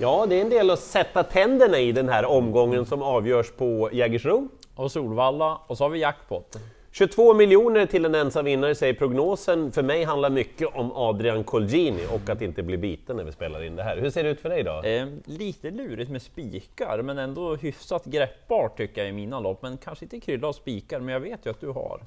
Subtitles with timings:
[0.00, 3.90] Ja, det är en del att sätta tänderna i den här omgången som avgörs på
[3.92, 4.48] Jägersro.
[4.74, 6.56] Och Solvalla, och så har vi jackpot.
[6.92, 9.72] 22 miljoner till en ensam vinnare säger prognosen.
[9.72, 13.62] För mig handlar mycket om Adrian Colgjini och att inte bli biten när vi spelar
[13.64, 13.96] in det här.
[13.96, 14.82] Hur ser det ut för dig då?
[14.82, 19.62] Eh, lite lurigt med spikar, men ändå hyfsat greppbart tycker jag i mina lopp.
[19.62, 22.00] Men kanske inte krylla av spikar, men jag vet ju att du har.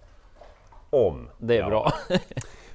[0.89, 1.29] Om.
[1.37, 1.69] Det är Ja.
[1.69, 1.93] bra.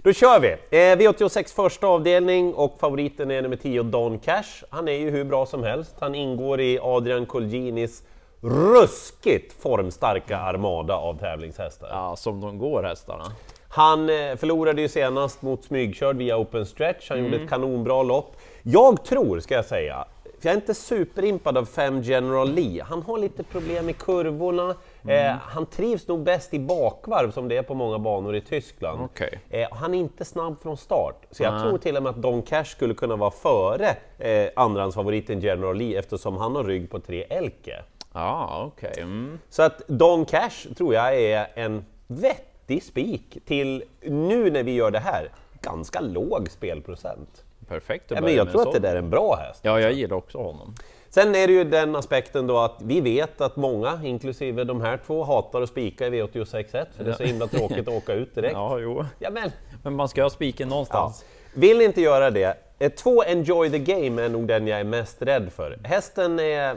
[0.09, 0.49] Då kör vi!
[0.53, 4.65] Eh, V86 första avdelning och favoriten är nummer 10 Don Cash.
[4.71, 5.95] Han är ju hur bra som helst.
[6.01, 8.03] Han ingår i Adrian Colginis
[8.41, 11.89] ruskigt formstarka armada av tävlingshästar.
[11.91, 13.25] ja, som de går hästarna.
[13.69, 18.37] Han eh, förlorade ju senast mot smygkörd via open stretch, han gjorde ett kanonbra lopp.
[18.63, 22.83] Jag tror, ska jag säga, för jag är inte superimpad av 5 General Lee.
[22.83, 24.75] Han har lite problem i kurvorna,
[25.07, 29.01] eh, han trivs nog bäst i bakvarv som det är på många banor i Tyskland.
[29.01, 29.41] Okej.
[29.51, 31.63] Eh, han är inte snabb från start, så jag Nej.
[31.63, 35.99] tror till och med att Don Cash skulle kunna vara före eh, andrahandsfavoriten General Lee
[35.99, 37.83] eftersom han har rygg på tre Elke.
[38.13, 38.95] Ja, okej.
[38.97, 39.39] Mm.
[39.49, 44.91] Så att Don Cash tror jag är en vettig spik till, nu när vi gör
[44.91, 45.29] det här,
[45.63, 47.45] ganska låg spelprocent.
[47.69, 49.61] Perfekt att Ja, men jag tror att det där är en bra häst.
[49.63, 50.75] Ja, jag gillar också honom.
[51.11, 55.01] Sen är det ju den aspekten då att vi vet att många, inklusive de här
[55.07, 58.35] två, hatar att spika i V86.1 för det är så himla tråkigt att åka ut
[58.35, 58.53] direkt.
[58.59, 59.05] Ja, jo.
[59.19, 59.51] Ja, men,
[59.83, 60.71] Men man ska ha spiken ja.
[60.71, 61.25] någonstans.
[61.55, 64.85] Vill ni inte göra det, eh, två Enjoy the Game är nog den jag är
[64.85, 65.79] mest rädd för.
[65.85, 66.77] Hästen är...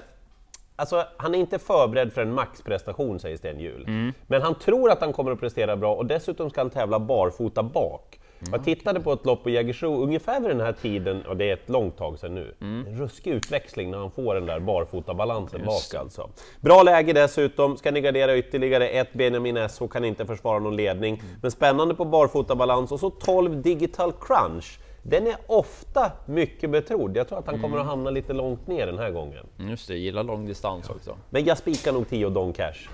[0.76, 3.84] Alltså, han är inte förberedd för en maxprestation, säger Sten Hjul.
[3.88, 4.14] Mm.
[4.28, 7.64] Men han tror att han kommer att prestera bra och dessutom ska han tävla barfota
[7.64, 8.20] bak.
[8.42, 11.50] Mm, Jag tittade på ett lopp på Jägersro ungefär vid den här tiden, och det
[11.50, 12.56] är ett långt tag sedan nu.
[12.62, 12.88] Mm.
[12.88, 16.30] En ruskig utväxling när han får den där barfotabalansen bak alltså.
[16.62, 21.14] Bra läge dessutom, ska ni gardera ytterligare ett Benjamin S kan inte försvara någon ledning.
[21.14, 21.26] Mm.
[21.42, 24.80] Men spännande på barfotabalans och så 12 Digital Crunch.
[25.04, 27.18] Den är ofta mycket betrodd.
[27.18, 27.82] Jag tror att han kommer Mm.
[27.82, 29.46] att hamna lite långt ner den här gången.
[29.58, 31.18] Just det, gillar långdistans också.
[31.30, 32.90] Men jag spikar nog 10 Don Cash.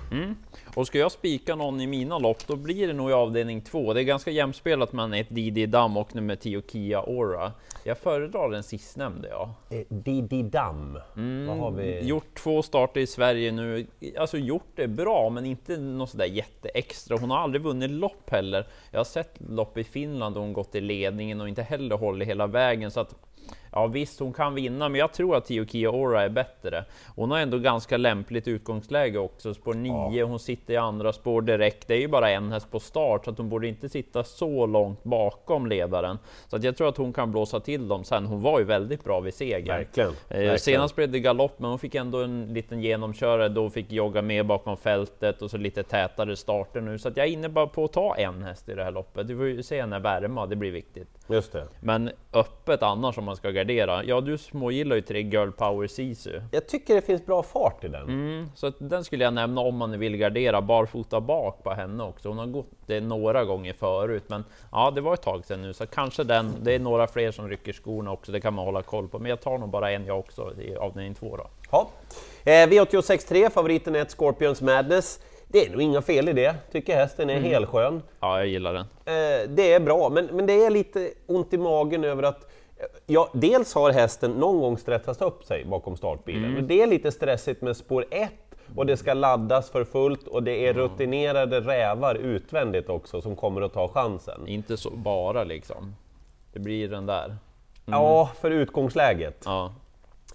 [0.74, 3.92] Och ska jag spika någon i mina lopp, då blir det nog i avdelning två.
[3.92, 7.52] Det är ganska jämspelat mellan ett Didi Dam och nummer 10 Kia Aura.
[7.84, 9.54] Jag föredrar den sistnämnde, ja.
[9.70, 10.98] Eh, Didi Dam.
[11.16, 11.46] Mm.
[11.46, 12.00] Vad har vi?
[12.06, 13.86] Gjort två starter i Sverige nu.
[14.18, 17.16] Alltså gjort det bra, men inte något sådär jätteextra.
[17.20, 18.66] Hon har aldrig vunnit lopp heller.
[18.90, 22.28] Jag har sett lopp i Finland och hon gått i ledningen och inte heller hållit
[22.28, 22.90] hela vägen.
[22.90, 23.14] Så att
[23.72, 26.84] Ja visst, hon kan vinna, men jag tror att Tio Kia Ora är bättre.
[27.16, 29.54] Hon har ändå ganska lämpligt utgångsläge också.
[29.54, 31.88] Spår 9, hon sitter i andra spår direkt.
[31.88, 34.66] Det är ju bara en häst på start, så att hon borde inte sitta så
[34.66, 36.18] långt bakom ledaren.
[36.46, 38.26] Så att jag tror att hon kan blåsa till dem sen.
[38.26, 39.72] Hon var ju väldigt bra vid seger.
[39.72, 40.58] Verkligen, Eh, verkligen.
[40.58, 44.46] Senast blev det galopp, men hon fick ändå en liten genomkörare då fick jogga med
[44.46, 46.98] bakom fältet och så lite tätare starter nu.
[46.98, 49.28] Så att jag är inne bara på att ta en häst i det här loppet.
[49.28, 51.17] Du får ju se henne värma, det blir viktigt.
[51.28, 51.64] Just det.
[51.80, 54.04] Men öppet annars om man ska gardera.
[54.04, 56.40] Ja, du smågillar ju tre Girl Power Sisu.
[56.50, 58.02] Jag tycker det finns bra fart i den.
[58.02, 62.28] Mm, så den skulle jag nämna om man vill gardera barfota bak på henne också.
[62.28, 65.72] Hon har gått det några gånger förut, men ja, det var ett tag sedan nu,
[65.72, 66.54] så kanske den.
[66.62, 68.32] Det är några fler som rycker skorna också.
[68.32, 70.76] Det kan man hålla koll på, men jag tar nog bara en jag också i
[70.76, 71.46] avdelning två då.
[71.70, 71.88] Ja.
[72.44, 75.20] Eh, V86.3, favoriten är ett Scorpions Madness.
[75.50, 77.50] Det är nog inga fel i det, tycker hästen är Mm.
[77.50, 78.02] helskön.
[78.20, 78.82] Ja, jag gillar den.
[79.04, 82.42] Eh, det är bra, men, men det är lite ont i magen över att
[82.76, 86.54] eh, Ja, dels har hästen någon gång stressat upp sig bakom startbilen, Mm.
[86.54, 88.30] men det är lite stressigt med spår 1
[88.76, 93.60] och det ska laddas för fullt och det är rutinerade rävar utvändigt också som kommer
[93.62, 94.48] att ta chansen.
[94.48, 95.94] Inte så bara liksom.
[96.52, 97.36] Det blir den där.
[97.86, 99.42] Ja, för utgångsläget.
[99.44, 99.72] Ja,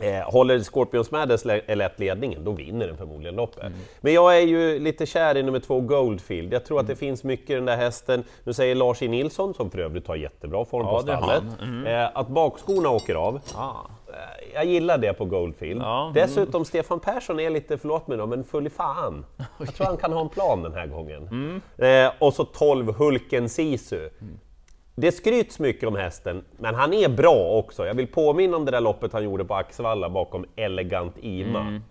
[0.03, 3.71] Eh, håller Scorpions Madness le- lätt ledningen, då vinner den förmodligen loppet.
[4.01, 6.53] Men jag är ju lite kär i nummer två Goldfield.
[6.53, 8.23] Jag tror att det finns mycket i den där hästen.
[8.43, 9.07] Nu säger Lars E.
[9.07, 11.87] Nilsson, som för övrigt har jättebra form Ja, på stallet, han.
[11.87, 13.39] eh, att bakskorna åker av.
[13.55, 13.71] ah.
[14.07, 15.81] Eh, Jag gillar det på Goldfield.
[15.81, 16.13] Ja, mm.
[16.13, 19.25] Dessutom, Stefan Persson är lite, förlåt mig då, men full i fan.
[19.59, 21.27] Jag tror han kan ha en plan den här gången.
[21.27, 21.61] Mm.
[22.07, 24.09] Eh, och så 12 Hulken Sisu.
[24.95, 27.85] Det skryts mycket om hästen, men han är bra också.
[27.85, 31.59] Jag vill påminna om det där loppet han gjorde på Axvalla bakom Elegant Ima.
[31.59, 31.81] Han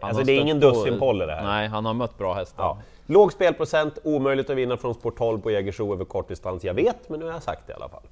[0.00, 1.44] Alltså det är ingen på- dussinpolle det här.
[1.44, 2.62] Nej, han har mött bra hästar.
[2.64, 2.78] Ja.
[3.06, 6.64] Låg spelprocent, omöjligt att vinna från sport 12 på Jägersro över kortdistans.
[6.64, 8.02] Jag vet, men nu har jag sagt det i alla fall.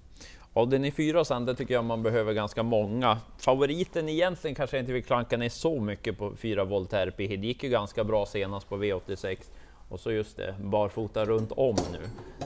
[0.53, 3.19] Och den i fyra sen, det tycker jag man behöver ganska många.
[3.39, 6.65] Favoriten egentligen kanske jag inte vill klanka ner så mycket på fyra
[7.17, 7.27] P.
[7.27, 9.37] Det gick ju ganska bra senast på V86.
[9.95, 11.99] Och så just det, barfota runt om nu.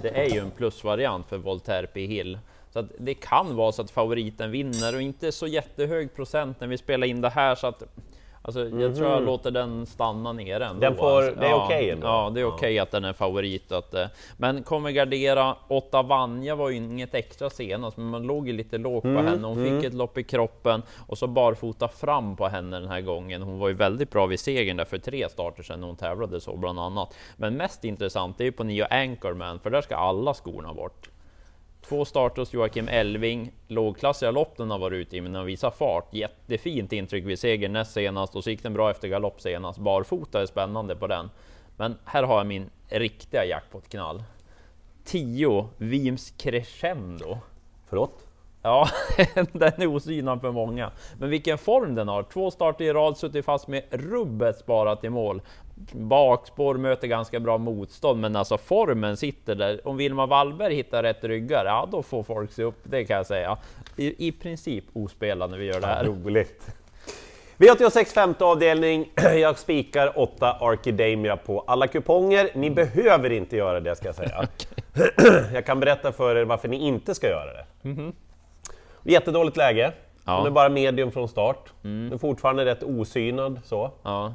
[0.02, 2.06] Det är ju en plusvariant för Voltaire P.
[2.06, 2.38] Hill.
[2.70, 6.68] Så att det kan vara så att favoriten vinner och inte så jättehög procent när
[6.68, 7.82] vi spelar in det här så att
[8.48, 10.80] Alltså, jag tror jag låter den stanna nere ändå.
[10.80, 11.40] Den får- alltså.
[11.40, 12.06] det är ja, okej ändå?
[12.06, 13.72] Ja, det är okej att den är favorit.
[13.72, 14.06] Att, eh,
[14.36, 15.56] men kommer gardera.
[15.68, 19.46] Åtta Vanja var ju inget extra senast, men man låg ju lite lågt på henne.
[19.46, 23.42] Hon fick ett lopp i kroppen och så barfota fram på henne den här gången.
[23.42, 26.56] Hon var ju väldigt bra vid segern där för tre starter sedan hon tävlade så
[26.56, 27.14] bland annat.
[27.36, 31.08] Men mest intressant är ju på nio Anchorman, för där ska alla skorna bort.
[31.88, 35.70] Två starter hos Joakim Elving, lågklassiga lopp den har varit ute i, men den visar
[35.70, 36.14] fart.
[36.14, 39.78] Jättefint intryck vid seger näst senast och så gick den bra efter galopp senast.
[39.78, 41.30] Barfota är spännande på den.
[41.76, 44.22] Men här har jag min riktiga jackpot-knall.
[45.04, 47.38] 10 Vims Crescendo.
[47.88, 48.26] Förlåt?
[48.62, 48.88] Ja,
[49.52, 50.90] den är osynad för många.
[51.18, 52.22] Men vilken form den har!
[52.22, 55.42] Två starter i rad, suttit fast med rubbet sparat i mål.
[55.92, 59.88] Bakspår möter ganska bra motstånd, men alltså formen sitter där.
[59.88, 63.26] Om Vilma Wallberg hittar rätt ryggar, ja då får folk se upp, det kan jag
[63.26, 63.58] säga.
[63.96, 66.04] I, i princip ospelad när vi gör det här.
[66.04, 66.74] Roligt.
[67.58, 69.10] V86 femte avdelning.
[69.40, 72.50] Jag spikar 8 Archidamia på alla kuponger.
[72.54, 74.48] Ni behöver inte göra det ska jag säga.
[75.54, 77.64] Jag kan berätta för er varför ni inte ska göra det.
[79.04, 79.92] Jättedåligt läge.
[80.24, 80.36] Ja.
[80.38, 81.72] Hon är bara medium från start.
[81.82, 83.90] Den är fortfarande rätt osynad så.
[84.02, 84.34] Ja,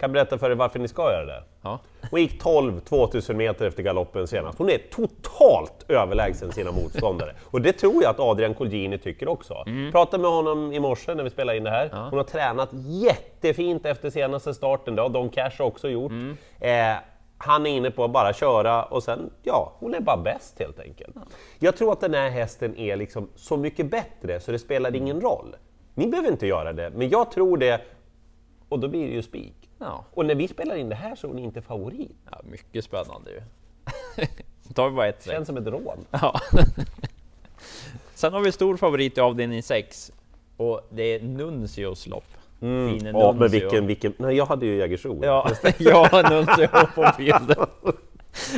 [0.00, 1.42] Kan berätta för er varför ni ska göra det.
[1.62, 1.78] ja.
[2.10, 4.58] Hon gick 12 2000 meter efter galoppen senast.
[4.58, 7.34] Hon är totalt överlägsen sina motståndare.
[7.44, 9.64] Och det tror jag att Adrian Colgjini tycker också.
[9.92, 11.90] Pratade med honom i morse när vi spelade in det här.
[11.92, 16.12] Hon har tränat jättefint efter senaste starten, det har Don Cash också gjort.
[16.60, 16.94] Eh,
[17.38, 20.80] han är inne på att bara köra och sen, ja, hon är bara bäst helt
[20.80, 21.16] enkelt.
[21.58, 25.20] Jag tror att den här hästen är liksom så mycket bättre så det spelar ingen
[25.20, 25.56] roll.
[25.94, 27.80] Ni behöver inte göra det, men jag tror det
[28.68, 29.59] och då blir det ju spik.
[29.80, 30.04] Ja.
[30.14, 32.16] Och när vi spelar in det här så är hon inte favorit.
[32.30, 33.40] ja mycket spännande ju.
[34.74, 35.36] Tar vi bara ett streck.
[35.36, 36.06] Känns som ett rån.
[36.10, 36.40] Ja.
[38.14, 40.12] Sen har vi stor favorit i avdelning 6
[40.56, 42.24] och det är Nuncios lopp.
[42.60, 43.16] Fine Mm.
[43.16, 44.12] Ja, men vilken, vilken...
[44.16, 45.18] Nej, jag hade ju Jägersro.
[45.22, 47.66] Ja, jag har Nuncio på bilden.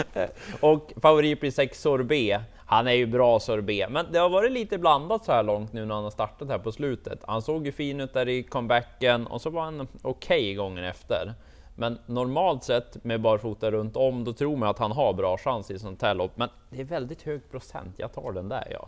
[0.60, 2.40] Och favorit blir 6 Sorbet.
[2.66, 5.84] Han är ju bra Sorbet, men det har varit lite blandat så här långt nu
[5.84, 7.20] när han har startat här på slutet.
[7.26, 11.34] Han såg ju fin ut där i comebacken och så var han okej gången efter.
[11.82, 15.70] Men normalt sett med barfota runt om, då tror man att han har bra chans
[15.70, 16.30] i sånt här lopp.
[16.36, 17.94] Men det är väldigt hög procent.
[17.96, 18.86] Jag tar den där ja.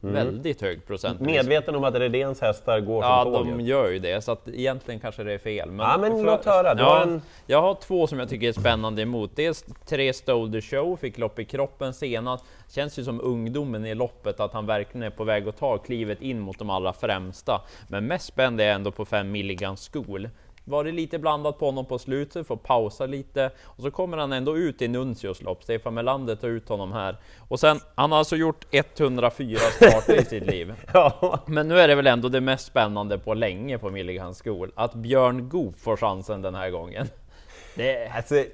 [0.00, 1.20] Väldigt hög procent.
[1.20, 3.66] Medveten om att Redéns hästar går Ja, som de tåget.
[3.66, 5.70] gör ju det, så att egentligen kanske det är fel.
[5.70, 6.74] Men, Ja, men låt höra.
[6.74, 9.30] Du Ja, har en- Jag har två som jag tycker är spännande emot.
[9.36, 12.44] Dels tre Stolder Show, fick lopp i kroppen senast.
[12.70, 16.22] Känns ju som ungdomen i loppet, att han verkligen är på väg att ta klivet
[16.22, 17.60] in mot de allra främsta.
[17.88, 20.28] Men mest spänd är jag ändå på 5 Milligan School.
[20.64, 24.32] Var det lite blandat på honom på slutet, får pausa lite och så kommer han
[24.32, 25.62] ändå ut i Nuncios lopp.
[25.62, 27.16] Stefan Melander tar ut honom här
[27.48, 30.74] och sen han har alltså gjort 104 starter i sitt liv.
[30.94, 34.72] Ja, Men nu är det väl ändå det mest spännande på länge på Milligan School,
[34.74, 37.08] att Björn Goop får chansen den här gången.
[37.74, 38.44] Det, alltså,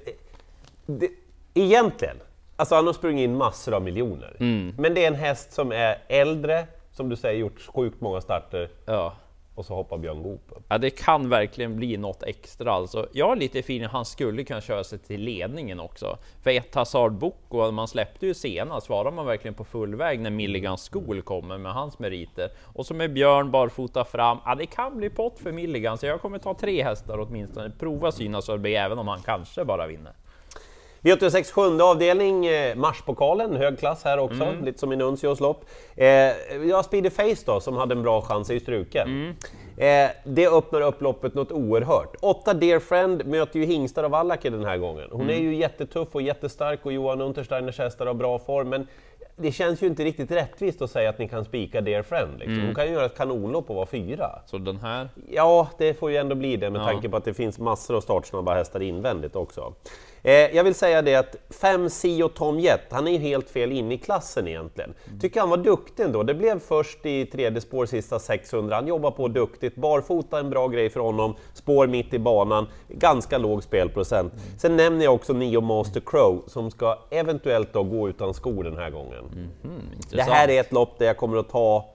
[0.85, 1.09] det,
[1.53, 2.15] egentligen,
[2.55, 4.37] alltså han har sprungit in massor av miljoner.
[4.39, 4.75] Mm.
[4.77, 8.69] Men det är en häst som är äldre, som du säger, gjort sjukt många starter
[8.85, 9.15] ja
[9.59, 10.63] och så hoppar Björn Goop upp.
[10.69, 13.07] ja, det kan verkligen bli något extra alltså.
[13.11, 16.17] Jag har lite feeling han skulle kunna köra sig till ledningen också.
[16.43, 20.29] För ett Hazard Boko, man släppte ju senast, svarar man verkligen på full väg när
[20.29, 22.49] Milligan School kommer med hans meriter.
[22.63, 26.21] Och så med Björn barfota fram, ja det kan bli pott för Milligan, så jag
[26.21, 27.71] kommer ta tre hästar åtminstone.
[27.79, 30.13] Prova synas Sorbet, även om han kanske bara vinner.
[31.01, 34.65] V86 sjunde avdelning, eh, Marspokalen, hög klass här också, Mm.
[34.65, 35.65] lite som i Nuncios lopp.
[35.95, 36.07] Eh,
[36.69, 39.07] ja, Speedy Face då, som hade en bra chans, ju struken.
[39.07, 39.35] Mm.
[40.05, 42.15] Eh, det öppnar upp loppet något oerhört.
[42.21, 45.07] Åtta Dear Friend möter ju hingstar av Allake den här gången.
[45.11, 45.35] Hon Mm.
[45.35, 48.87] är ju jättetuff och jättestark och Johan Untersteiners hästar har bra form, men
[49.35, 52.31] det känns ju inte riktigt rättvist att säga att ni kan spika Dear Friend.
[52.39, 52.53] Liksom.
[52.53, 52.65] Mm.
[52.65, 54.29] Hon kan ju göra ett kanonlopp och vara fyra.
[54.45, 56.85] Så den här, Ja, det får ju ändå bli det med Ja.
[56.85, 59.73] tanke på att det finns massor av startsnabba hästar invändigt också.
[60.23, 63.71] Eh, jag vill säga det att 5 Sio Tom Jet, han är ju helt fel
[63.71, 64.93] inne i klassen egentligen.
[65.21, 66.23] Tycker han var duktig ändå.
[66.23, 68.75] Det blev först i tredje spår sista 600.
[68.75, 69.75] Han jobbar på duktigt.
[69.75, 71.35] Barfota en bra grej för honom.
[71.53, 72.67] Spår mitt i banan.
[72.87, 74.33] Ganska låg spelprocent.
[74.57, 78.77] Sen nämner jag också Nio Master Crow som ska eventuellt då gå utan skor den
[78.77, 79.23] här gången.
[79.61, 80.29] Det intressant.
[80.31, 81.93] här är ett lopp där jag kommer att ta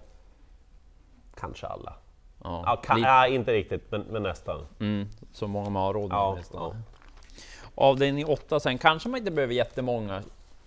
[1.40, 1.92] kanske alla.
[2.44, 4.66] Ja, Ja, ka- li- ja, inte riktigt, men, men nästan.
[4.80, 6.60] mm, så många man har råd med Ja, nästan.
[6.62, 6.76] ja.
[7.74, 10.22] Avdelning 8 sen kanske man inte behöver jättemånga.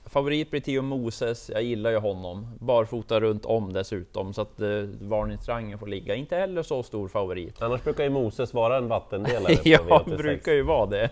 [0.06, 2.48] Favorit blir Theo Moses, jag gillar ju honom.
[2.60, 4.68] Barfota runt om dessutom, så att eh,
[5.02, 6.16] varningsrangen får ligga.
[6.16, 7.62] Inte heller så stor favorit.
[7.62, 10.18] Annars brukar ju Moses vara en vattendelare ja, V86.
[10.18, 11.10] brukar ju vara det.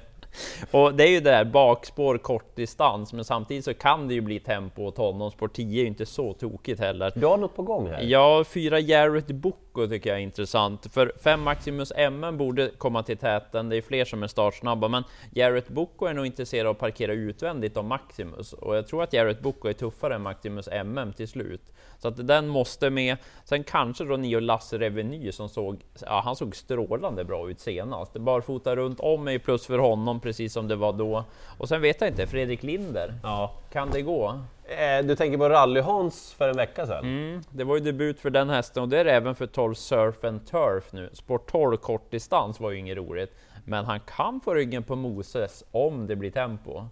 [0.71, 4.21] Och det är ju det där bakspår, kort distans, men samtidigt så kan det ju
[4.21, 5.31] bli tempo åt honom.
[5.31, 7.11] Spår 10 är ju inte så tokigt heller.
[7.15, 8.01] Du har något på gång här?
[8.01, 13.03] Ja, fyra Jarrett Boko Bocco tycker jag är intressant, för 5 Maximus MM borde komma
[13.03, 16.71] till täten, det är fler som är startsnabba, men Jarrett Bocco är nog intresserad av
[16.71, 20.67] att parkera utvändigt av Maximus, och jag tror att Jarrett Bocco är tuffare än Maximus
[20.67, 21.61] MM till slut.
[21.97, 23.17] Så att den måste med.
[23.45, 28.13] Sen kanske då Nio Lasse Reveny som såg, ja, han såg strålande bra ut senast.
[28.13, 31.23] Barfota runt om är plus för honom, precis som det var då.
[31.57, 33.51] Och sen vet jag inte, Fredrik Linder, ja.
[33.71, 34.39] kan det gå?
[34.67, 37.05] Eh, du tänker på Rally-Hans för en vecka sedan?
[37.05, 39.73] Mm, det var ju debut för den hästen och det är det även för 12
[39.73, 41.09] Surf and Turf nu.
[41.13, 46.07] Sport 12 kortdistans var ju inget roligt, men han kan få ryggen på Moses om
[46.07, 46.83] det blir tempo.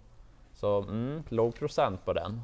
[0.54, 2.42] Så mm, låg procent på den.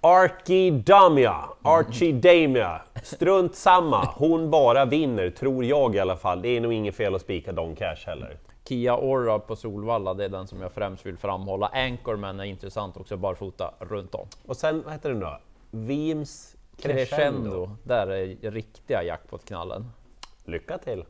[0.00, 6.42] Arkidamia, Archidamia, strunt samma, hon bara vinner, tror jag i alla fall.
[6.42, 8.36] Det är nog inget fel att spika Don Cash heller.
[8.64, 11.66] Kia Ora på Solvalla, det är den som jag främst vill framhålla.
[11.66, 14.26] Anchorman är intressant också, barfota runt om.
[14.46, 15.40] Och sen, vad heter den då?
[15.70, 16.96] Vims Crescendo.
[16.96, 17.70] Crescendo.
[17.82, 19.90] Där är riktiga jackpot-knallen.
[20.44, 21.04] Lycka till!